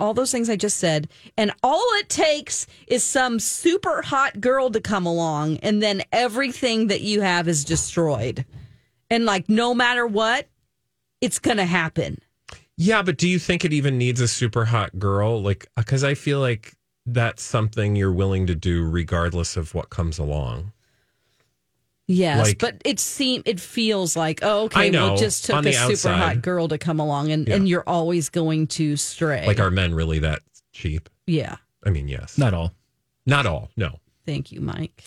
[0.00, 4.68] all those things I just said, and all it takes is some super hot girl
[4.70, 8.44] to come along, and then everything that you have is destroyed.
[9.10, 10.48] And like, no matter what,
[11.20, 12.18] it's going to happen.
[12.76, 15.40] Yeah, but do you think it even needs a super hot girl?
[15.40, 16.74] Like, because I feel like
[17.06, 20.72] that's something you're willing to do regardless of what comes along.
[22.06, 25.46] Yes, Like- but it seem it feels like oh okay, I know, well, it just
[25.46, 26.18] took a super outside.
[26.18, 27.54] hot girl to come along, and Yeah.
[27.54, 29.46] and you're always going to stray.
[29.46, 30.40] Like, are men really that
[30.72, 31.08] cheap?
[31.26, 31.56] yeah.
[31.86, 32.38] I mean, yes.
[32.38, 32.72] Not all.
[33.26, 33.70] Not all.
[33.76, 34.00] No.
[34.24, 35.04] Thank you, Mike.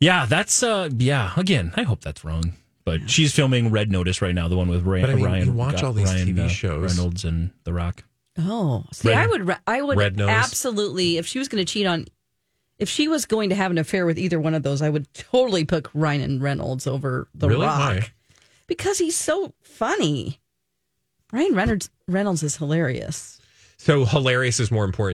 [0.00, 2.52] Yeah, that's uh yeah, again, I hope that's wrong.
[2.86, 5.46] But she's filming Red Notice right now, the one with Ray, But I mean, Ryan.
[5.46, 6.96] you watch all these Ryan, TV uh, shows.
[6.96, 8.04] Reynolds and The Rock.
[8.38, 10.28] Oh, see, Red- I would, I would Red nose?
[10.30, 11.16] absolutely.
[11.18, 12.06] If she was going to cheat on,
[12.78, 15.12] if she was going to have an affair with either one of those, I would
[15.14, 17.66] totally pick Ryan and Reynolds over The Really?
[17.66, 18.08] Rock Why?
[18.68, 20.38] because he's so funny.
[21.32, 23.40] Ryan Reynolds Reynolds is hilarious.
[23.78, 25.14] So hilarious is more important.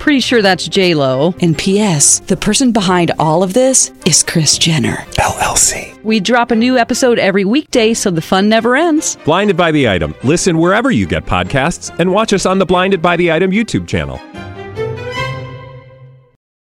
[0.00, 1.34] Pretty sure that's J Lo.
[1.42, 2.20] And P.S.
[2.20, 6.02] The person behind all of this is Kris Jenner LLC.
[6.02, 9.16] We drop a new episode every weekday, so the fun never ends.
[9.26, 10.14] Blinded by the item.
[10.24, 13.86] Listen wherever you get podcasts, and watch us on the Blinded by the Item YouTube
[13.86, 14.18] channel.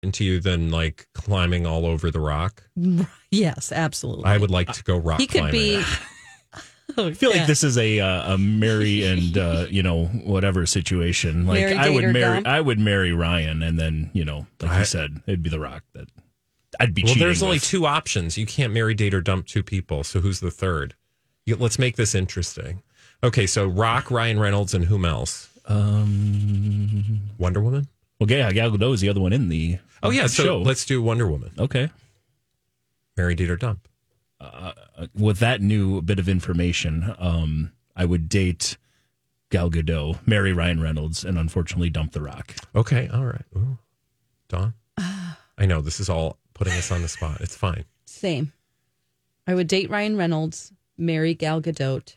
[0.03, 2.65] Into you than like climbing all over the rock.
[3.35, 4.27] Yes, absolutely.
[4.27, 5.53] I would like to go rock he could climbing.
[5.81, 5.83] be.
[6.97, 11.47] I feel like this is a uh, a marry and uh, you know whatever situation.
[11.47, 12.47] Like Marry, I would marry dump?
[12.47, 15.61] I would marry Ryan, and then you know, like I- you said, it'd be The
[15.61, 16.09] Rock that
[16.81, 17.05] I'd be cheating.
[17.05, 17.27] Well, cheating.
[17.29, 18.37] there's only two options.
[18.39, 20.05] You can't marry, date, or dump two people.
[20.05, 20.95] So who's the third?
[21.47, 22.83] You- let's make this interesting.
[23.25, 25.49] Okay, so Rock, Ryan Reynolds, and whom else?
[25.67, 27.87] Um, Wonder Woman.
[28.19, 30.59] well, yeah, Gal Gadot is the other one in the Oh yeah, so show.
[30.63, 31.53] let's do Wonder Woman.
[31.59, 31.91] okay.
[33.17, 33.87] Marry, date, or dump.
[34.41, 34.73] Uh,
[35.15, 38.77] with that new bit of information, um, I would date
[39.51, 42.55] Gal Gadot, marry Ryan Reynolds, and unfortunately dump The Rock.
[42.75, 43.45] Okay, all right.
[43.57, 43.79] Ooh.
[44.49, 44.75] Dawn.
[44.99, 47.41] I know this is all putting us on the spot.
[47.41, 47.85] It's fine.
[48.07, 48.53] Same.
[49.47, 52.17] I would date Ryan Reynolds, marry Gal Gadot,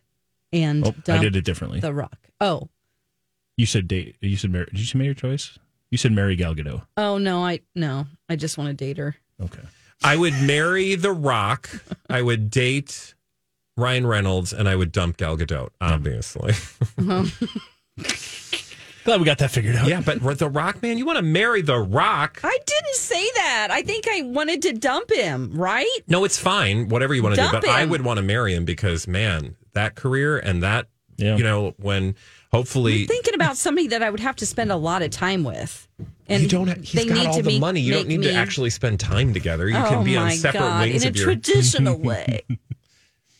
[0.54, 1.80] and Oh, dump I did it differently.
[1.80, 2.18] The Rock.
[2.40, 2.70] Oh,
[3.58, 4.16] You said date.
[4.22, 4.66] You said marry.
[4.66, 5.58] Did you say marry your choice?
[5.92, 6.84] You said marry Gal Gadot.
[6.98, 9.16] oh no, I no, I just want to date her.
[9.42, 9.62] Okay.
[10.04, 11.70] I would marry The Rock.
[12.10, 13.16] I would date
[13.78, 15.70] Ryan Reynolds, and I would dump Gal Gadot.
[15.82, 16.54] Obviously.
[19.04, 19.88] Glad we got that figured out.
[19.88, 22.40] yeah, but The Rock, man, you want to marry The Rock?
[22.44, 23.68] I didn't say that.
[23.70, 25.52] I think I wanted to dump him.
[25.54, 25.86] Right?
[26.08, 26.90] No, it's fine.
[26.90, 27.90] Whatever you want to do, Dump but I him.
[27.90, 30.88] would want to marry him because, man, that career and that,
[31.18, 31.36] Yeah.
[31.38, 32.16] you know, when
[32.56, 35.44] hopefully I'm thinking about somebody that I would have to spend a lot of time
[35.44, 35.88] with.
[36.28, 36.68] And you don't.
[36.68, 37.82] Have, he's they got need all to the make- money.
[37.82, 39.70] You don't need to actually spend time together.
[39.70, 42.44] You oh can be on separate God, wings in of a your traditional way.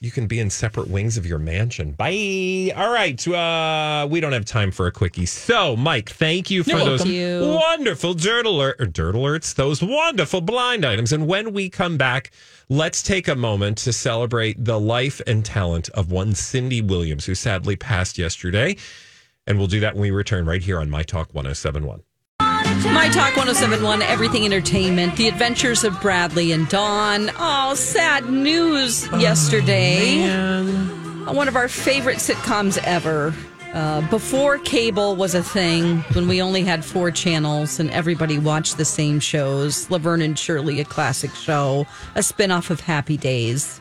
[0.06, 1.94] You can be in separate wings of your mansion.
[1.94, 2.72] Bye.
[2.76, 3.28] All right.
[3.28, 5.26] Uh, we don't have time for a quickie.
[5.26, 7.56] So, Mike, thank you for You're those welcome.
[7.56, 11.12] Wonderful dirt, alert, or dirt alerts, those wonderful blind items.
[11.12, 12.30] And when we come back,
[12.70, 17.34] let's take a moment to celebrate the life and talent of one Cindy Williams, who
[17.34, 18.76] sadly passed yesterday.
[19.48, 22.04] And we'll do that when we return right here on My Talk 1071.
[22.94, 27.30] My Talk 1071, Everything Entertainment, The Adventures of Bradley and Dawn.
[27.38, 30.26] Oh, sad news yesterday.
[31.26, 33.34] One of our favorite sitcoms ever.
[33.74, 38.78] Uh, before cable was a thing, when we only had four channels and everybody watched
[38.78, 41.86] the same shows Laverne and Shirley, a classic show,
[42.16, 43.80] a spinoff of Happy Days.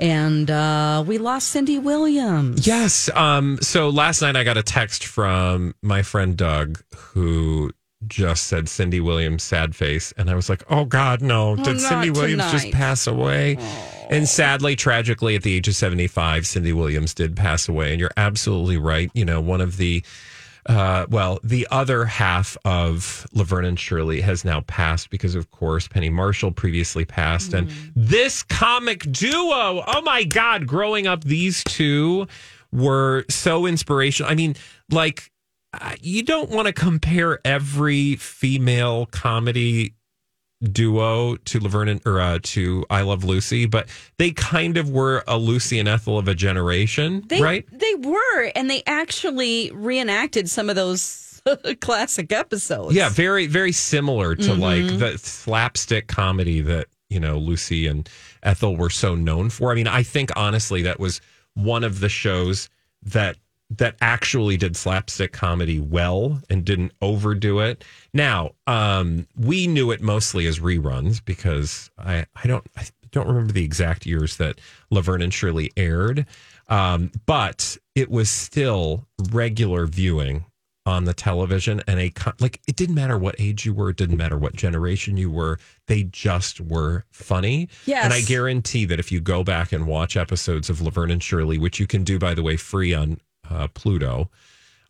[0.00, 2.66] And uh, we lost Cindy Williams.
[2.66, 3.08] Yes.
[3.14, 7.70] Um, so last night I got a text from my friend Doug who
[8.08, 10.12] just said Cindy Williams sad face.
[10.16, 11.56] And I was like, oh God, no.
[11.56, 13.56] Did not Cindy Williams just pass away?
[14.08, 17.90] And sadly, tragically, at the age of 75, Cindy Williams did pass away.
[17.90, 19.10] And you're absolutely right.
[19.14, 20.04] You know, one of the
[20.66, 25.86] uh, well, the other half of Laverne and Shirley has now passed because, of course,
[25.86, 27.54] Penny Marshall previously passed.
[27.54, 32.26] And this comic duo, oh my God, growing up, these two
[32.72, 34.30] were so inspirational.
[34.30, 34.56] I mean,
[34.90, 35.30] like,
[36.00, 39.94] you don't want to compare every female comedy
[40.62, 45.22] duo to Laverne and, or uh, to I Love Lucy, but they kind of were
[45.28, 47.66] a Lucy and Ethel of a generation, They, right?
[47.70, 51.42] They were, and they actually reenacted some of those
[51.80, 52.94] classic episodes.
[52.94, 54.58] Yeah, very very similar to Mhm.
[54.58, 58.08] like the slapstick comedy that you know Lucy and
[58.42, 59.70] Ethel were so known for.
[59.72, 61.20] I mean, I think honestly that was
[61.54, 62.68] one of the shows
[63.02, 63.36] that
[63.70, 67.84] that actually did slapstick comedy well and didn't overdo it.
[68.14, 73.52] Now, um, we knew it mostly as reruns because I I don't I don't remember
[73.52, 74.60] the exact years that
[74.90, 76.26] Laverne and Shirley aired,
[76.68, 80.44] um, but it was still regular viewing
[80.84, 84.16] on the television and a like it didn't matter what age you were it didn't
[84.16, 85.58] matter what generation you were
[85.88, 88.04] they just were funny Yes.
[88.04, 91.58] and i guarantee that if you go back and watch episodes of laverne and shirley
[91.58, 93.18] which you can do by the way free on
[93.50, 94.30] uh, pluto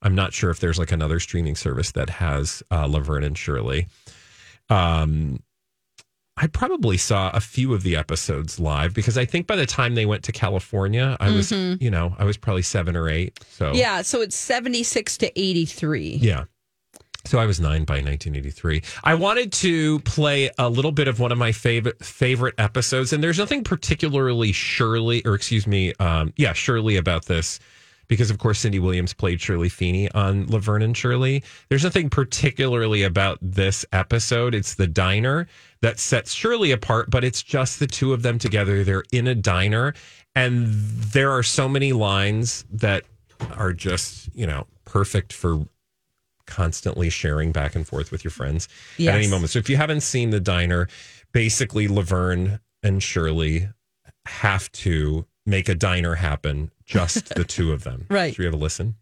[0.03, 3.89] i'm not sure if there's like another streaming service that has uh, laverne and shirley
[4.69, 5.41] um
[6.39, 9.95] I probably saw a few of the episodes live because I think by the time
[9.95, 11.81] they went to California, I was, Mhm.
[11.81, 13.41] you know, I was probably seven or eight.
[13.53, 16.17] So Yeah, so it's 76 to 83.
[16.21, 16.45] yeah.
[17.25, 18.83] So I was nine by 1983.
[19.03, 23.25] I wanted to play a little bit of one of my favorite favorite episodes, and
[23.25, 27.59] there's nothing particularly Shirley, or excuse me, um, yeah, Shirley about this,
[28.09, 31.43] because of course Cindy Williams played Shirley Feeney on Laverne and Shirley.
[31.69, 34.55] There's nothing particularly about this episode.
[34.55, 35.47] It's the diner
[35.83, 38.85] that sets Shirley apart, but it's just the two of them together.
[38.85, 39.95] They're in a diner,
[40.35, 43.05] and there are so many lines that
[43.57, 45.67] are just you know perfect for
[46.47, 49.15] constantly sharing back and forth with your friends Yes.
[49.15, 49.51] at any moment.
[49.51, 50.89] So if you haven't seen the diner,
[51.33, 53.69] basically Laverne and Shirley
[54.27, 58.07] have to make a diner happen, just the two of them.
[58.11, 58.35] Right.
[58.35, 58.97] Should we have a listen?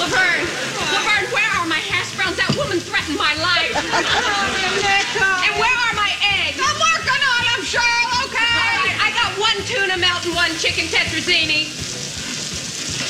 [0.00, 0.48] Laverne!
[0.88, 2.36] Laverne, where are my hash browns?
[2.40, 3.76] That woman threatened my life.
[5.44, 6.56] and where are my eggs?
[6.58, 8.96] I'm working on them, Cheryl, okay?
[8.98, 11.68] I got one tuna melt and one chicken tetrazzini.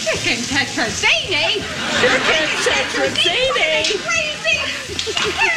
[0.05, 1.63] Chicken tetrazzini?
[2.03, 3.97] Chicken tetrazzini?
[4.03, 5.45] Crazy!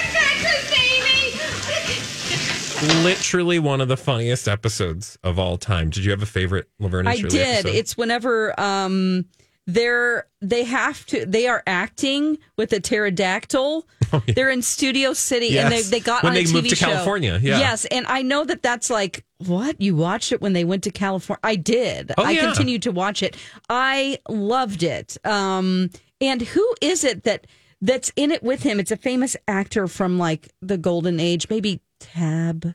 [2.82, 5.90] Literally one of the funniest episodes of all time.
[5.90, 7.58] Did you have a favorite Laverne and I Shirley did.
[7.66, 7.76] episode?
[7.76, 9.26] It's whenever um
[9.68, 13.88] they're they have to they are acting with a pterodactyl.
[14.36, 16.70] They're in Studio City and they, Oh, they got When on a they TV moved
[16.72, 16.88] to show.
[16.88, 17.60] California, yeah.
[17.60, 20.92] Yes, and I know that that's like what you watched it when they went to
[20.92, 21.40] California.
[21.44, 22.12] I did.
[22.18, 22.42] Oh, I yeah.
[22.42, 23.38] continued to watch it.
[23.70, 25.18] I loved it.
[25.26, 27.48] Um, and who is it that
[27.82, 28.82] that's in it with him?
[28.82, 32.74] It's a famous actor from like the golden age, maybe Tab.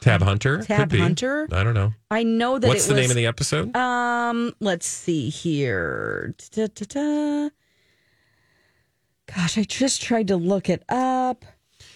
[0.00, 0.62] Tab Hunter?
[0.62, 0.98] Tab Could be.
[0.98, 1.46] Hunter?
[1.52, 1.92] I don't know.
[2.10, 3.76] I know that What's the was, name of the episode?
[3.76, 6.34] Um, let's see here.
[6.50, 7.50] Da-da-da.
[9.34, 11.44] Gosh, I just tried to look it up.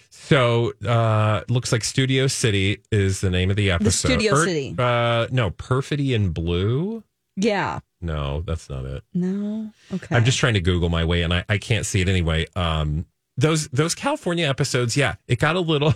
[0.09, 4.07] So, uh, looks like Studio City is the name of the episode.
[4.09, 4.73] Studio Or- City.
[4.77, 7.03] Uh, no, Perfidy in Blue.
[7.35, 7.79] Yeah.
[8.01, 9.03] No, that's not it.
[9.13, 9.71] No.
[9.93, 10.15] Okay.
[10.15, 12.45] I'm just trying to Google my way, and I, I can't see it anyway.
[12.55, 13.05] Um,
[13.37, 15.93] those those California episodes, yeah, it got a little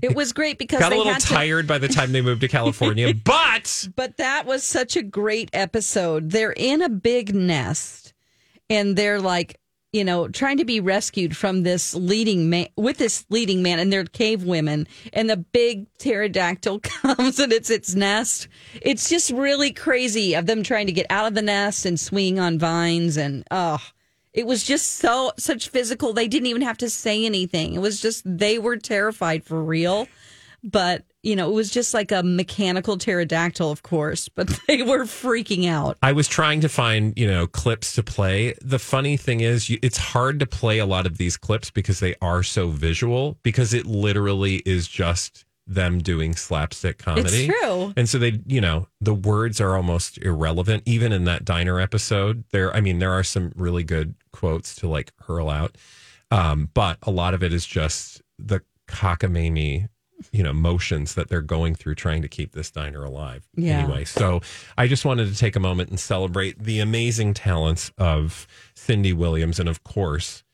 [0.00, 2.40] It was great because got a little had to- tired by the time they moved
[2.40, 6.30] to California, but But that was such a great episode.
[6.30, 8.12] They're in a big nest
[8.68, 9.58] and they're like
[9.92, 13.92] you know, trying to be rescued from this leading man with this leading man and
[13.92, 18.48] their cave women, and the big pterodactyl comes and it's its nest.
[18.80, 22.40] It's just really crazy of them trying to get out of the nest and swinging
[22.40, 23.78] on vines, and oh,
[24.32, 26.12] it was just so such physical.
[26.12, 27.74] They didn't even have to say anything.
[27.74, 30.08] It was just they were terrified for real,
[30.62, 35.04] but you know, it was just like a mechanical pterodactyl, of course, but they were
[35.04, 35.96] freaking out.
[36.02, 38.54] I was trying to find, you know, clips to play.
[38.60, 42.00] The funny thing is, you, it's hard to play a lot of these clips because
[42.00, 47.46] they are so visual, because it literally is just them doing slapstick comedy.
[47.48, 47.92] It's true.
[47.96, 50.82] And so they, you know, the words are almost irrelevant.
[50.86, 54.88] Even in that diner episode, there, I mean, there are some really good quotes to
[54.88, 55.76] like hurl out.
[56.30, 59.88] Um, but a lot of it is just the cockamamie
[60.30, 63.80] you know motions that they're going through trying to keep this diner alive Yeah.
[63.80, 64.40] anyway so
[64.78, 68.46] i just wanted to take a moment and celebrate the amazing talents of
[68.76, 70.44] cindy williams and of course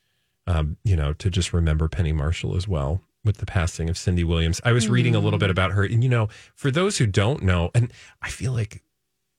[0.47, 4.23] um, you know to just remember penny marshall as well with the passing of cindy
[4.23, 7.05] williams i was reading a little bit about her and you know for those who
[7.05, 8.81] don't know and i feel like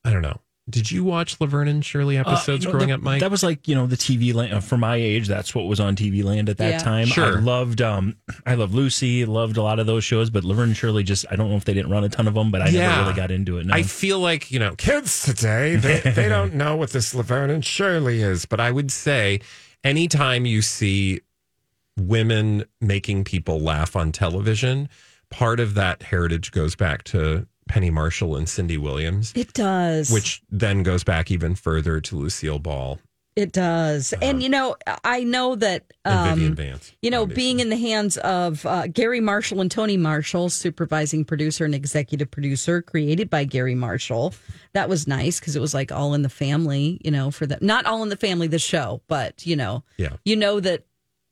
[0.04, 0.38] i don't know
[0.68, 3.30] did you watch laverne and shirley Uh, episodes you know, growing that, up mike That
[3.32, 5.26] was like you know the TV land uh, for my age.
[5.26, 6.78] That's what was on TV land at that Yeah.
[6.78, 7.06] time.
[7.08, 7.38] Sure.
[7.38, 8.14] I loved um
[8.46, 9.24] I loved Lucy.
[9.24, 10.30] Loved a lot of those shows.
[10.30, 12.34] But Laverne and Shirley just I don't know if they didn't run a ton of
[12.34, 13.66] them, but I never really got into it.
[13.66, 13.74] No.
[13.74, 17.64] I feel like, you know, kids today, they, they don't know what this Laverne and
[17.64, 18.46] Shirley is.
[18.46, 19.40] But I would say
[19.82, 21.20] anytime you see
[22.08, 24.88] women making people laugh on television,
[25.30, 30.10] part of that heritage goes back to Penny Marshall and Cindy Williams, It does.
[30.10, 32.98] which then goes back even further to Lucille Ball
[33.36, 34.12] It does.
[34.20, 34.74] and, you know,
[35.04, 36.92] I know that, um, Vivian Vance.
[37.00, 37.42] you know, obviously.
[37.42, 42.28] being in the hands of uh, Garry Marshall and Tony Marshall, supervising producer and executive
[42.28, 44.34] producer, created by Garry Marshall,
[44.72, 47.60] that was nice because it was like all in the family, you know, for them.
[47.62, 50.16] Not all in the family, the show, but, you know, Yeah.
[50.24, 50.86] you know that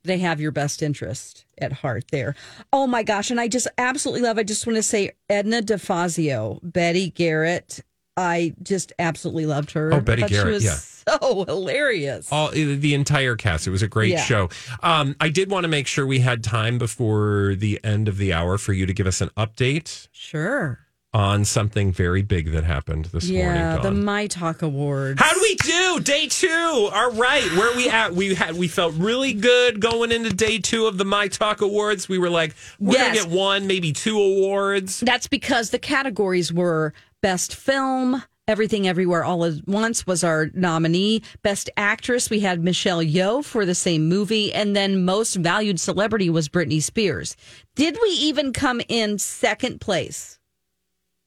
[0.08, 2.34] they have your best interest at heart there.
[2.72, 3.30] Oh my gosh.
[3.30, 7.80] And I just absolutely love, I just want to say Edna DeFazio, Betty Garrett.
[8.16, 9.92] I just absolutely loved her.
[9.94, 10.74] Oh, Betty Garrett, She was yeah.
[11.20, 12.28] so hilarious.
[12.32, 13.68] all the entire cast.
[13.68, 14.24] It was a great Yeah.
[14.24, 14.48] show.
[14.82, 18.32] Um, I did want to make sure we had time before the end of the
[18.32, 20.80] hour for you to give us an update Sure.
[21.14, 23.82] on something very big that happened this Yeah, morning.
[23.82, 24.04] the Dawn.
[24.04, 25.20] My Talk Awards.
[25.22, 25.77] How do we do?
[25.98, 26.88] Day two.
[26.92, 28.14] All right, where we at?
[28.14, 32.08] We had we felt really good going into day two of the My Talk Awards.
[32.08, 33.16] We were like, we're Yes.
[33.18, 35.00] gonna get one, maybe two awards.
[35.00, 36.92] That's because the categories were
[37.22, 41.22] Best Film, Everything Everywhere All at Once was our nominee.
[41.42, 44.52] Best Actress, we had Michelle Yeoh for the same movie.
[44.54, 47.36] And then Most Valued Celebrity was Britney Spears.
[47.74, 50.38] Did we even come in second place?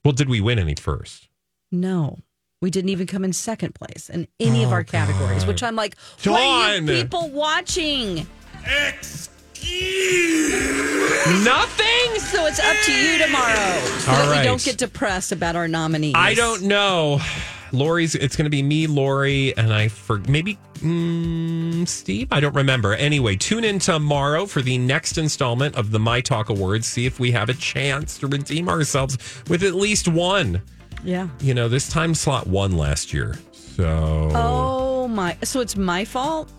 [0.04, 1.28] Well, did we win any first?
[1.72, 2.20] No.
[2.62, 5.48] We didn't even come in second place in any of Oh, our categories, God.
[5.48, 8.28] which I'm like, what are you people watching?
[9.62, 12.20] Excuse Nothing.
[12.20, 13.80] So it's up to you tomorrow.
[14.00, 14.40] So All that right.
[14.42, 16.14] we don't get depressed about our nominees.
[16.16, 17.20] I don't know.
[17.72, 18.14] Lori's.
[18.16, 22.28] It's going to be me, Lori, and I for maybe mm, Steve.
[22.32, 22.94] I don't remember.
[22.94, 26.86] Anyway, tune in tomorrow for the next installment of the My Talk Awards.
[26.86, 30.62] See if we have a chance to redeem ourselves with at least one.
[31.04, 31.28] Yeah.
[31.40, 35.38] You know, this time slot won last year, so Oh my!
[35.44, 36.52] So it's my fault.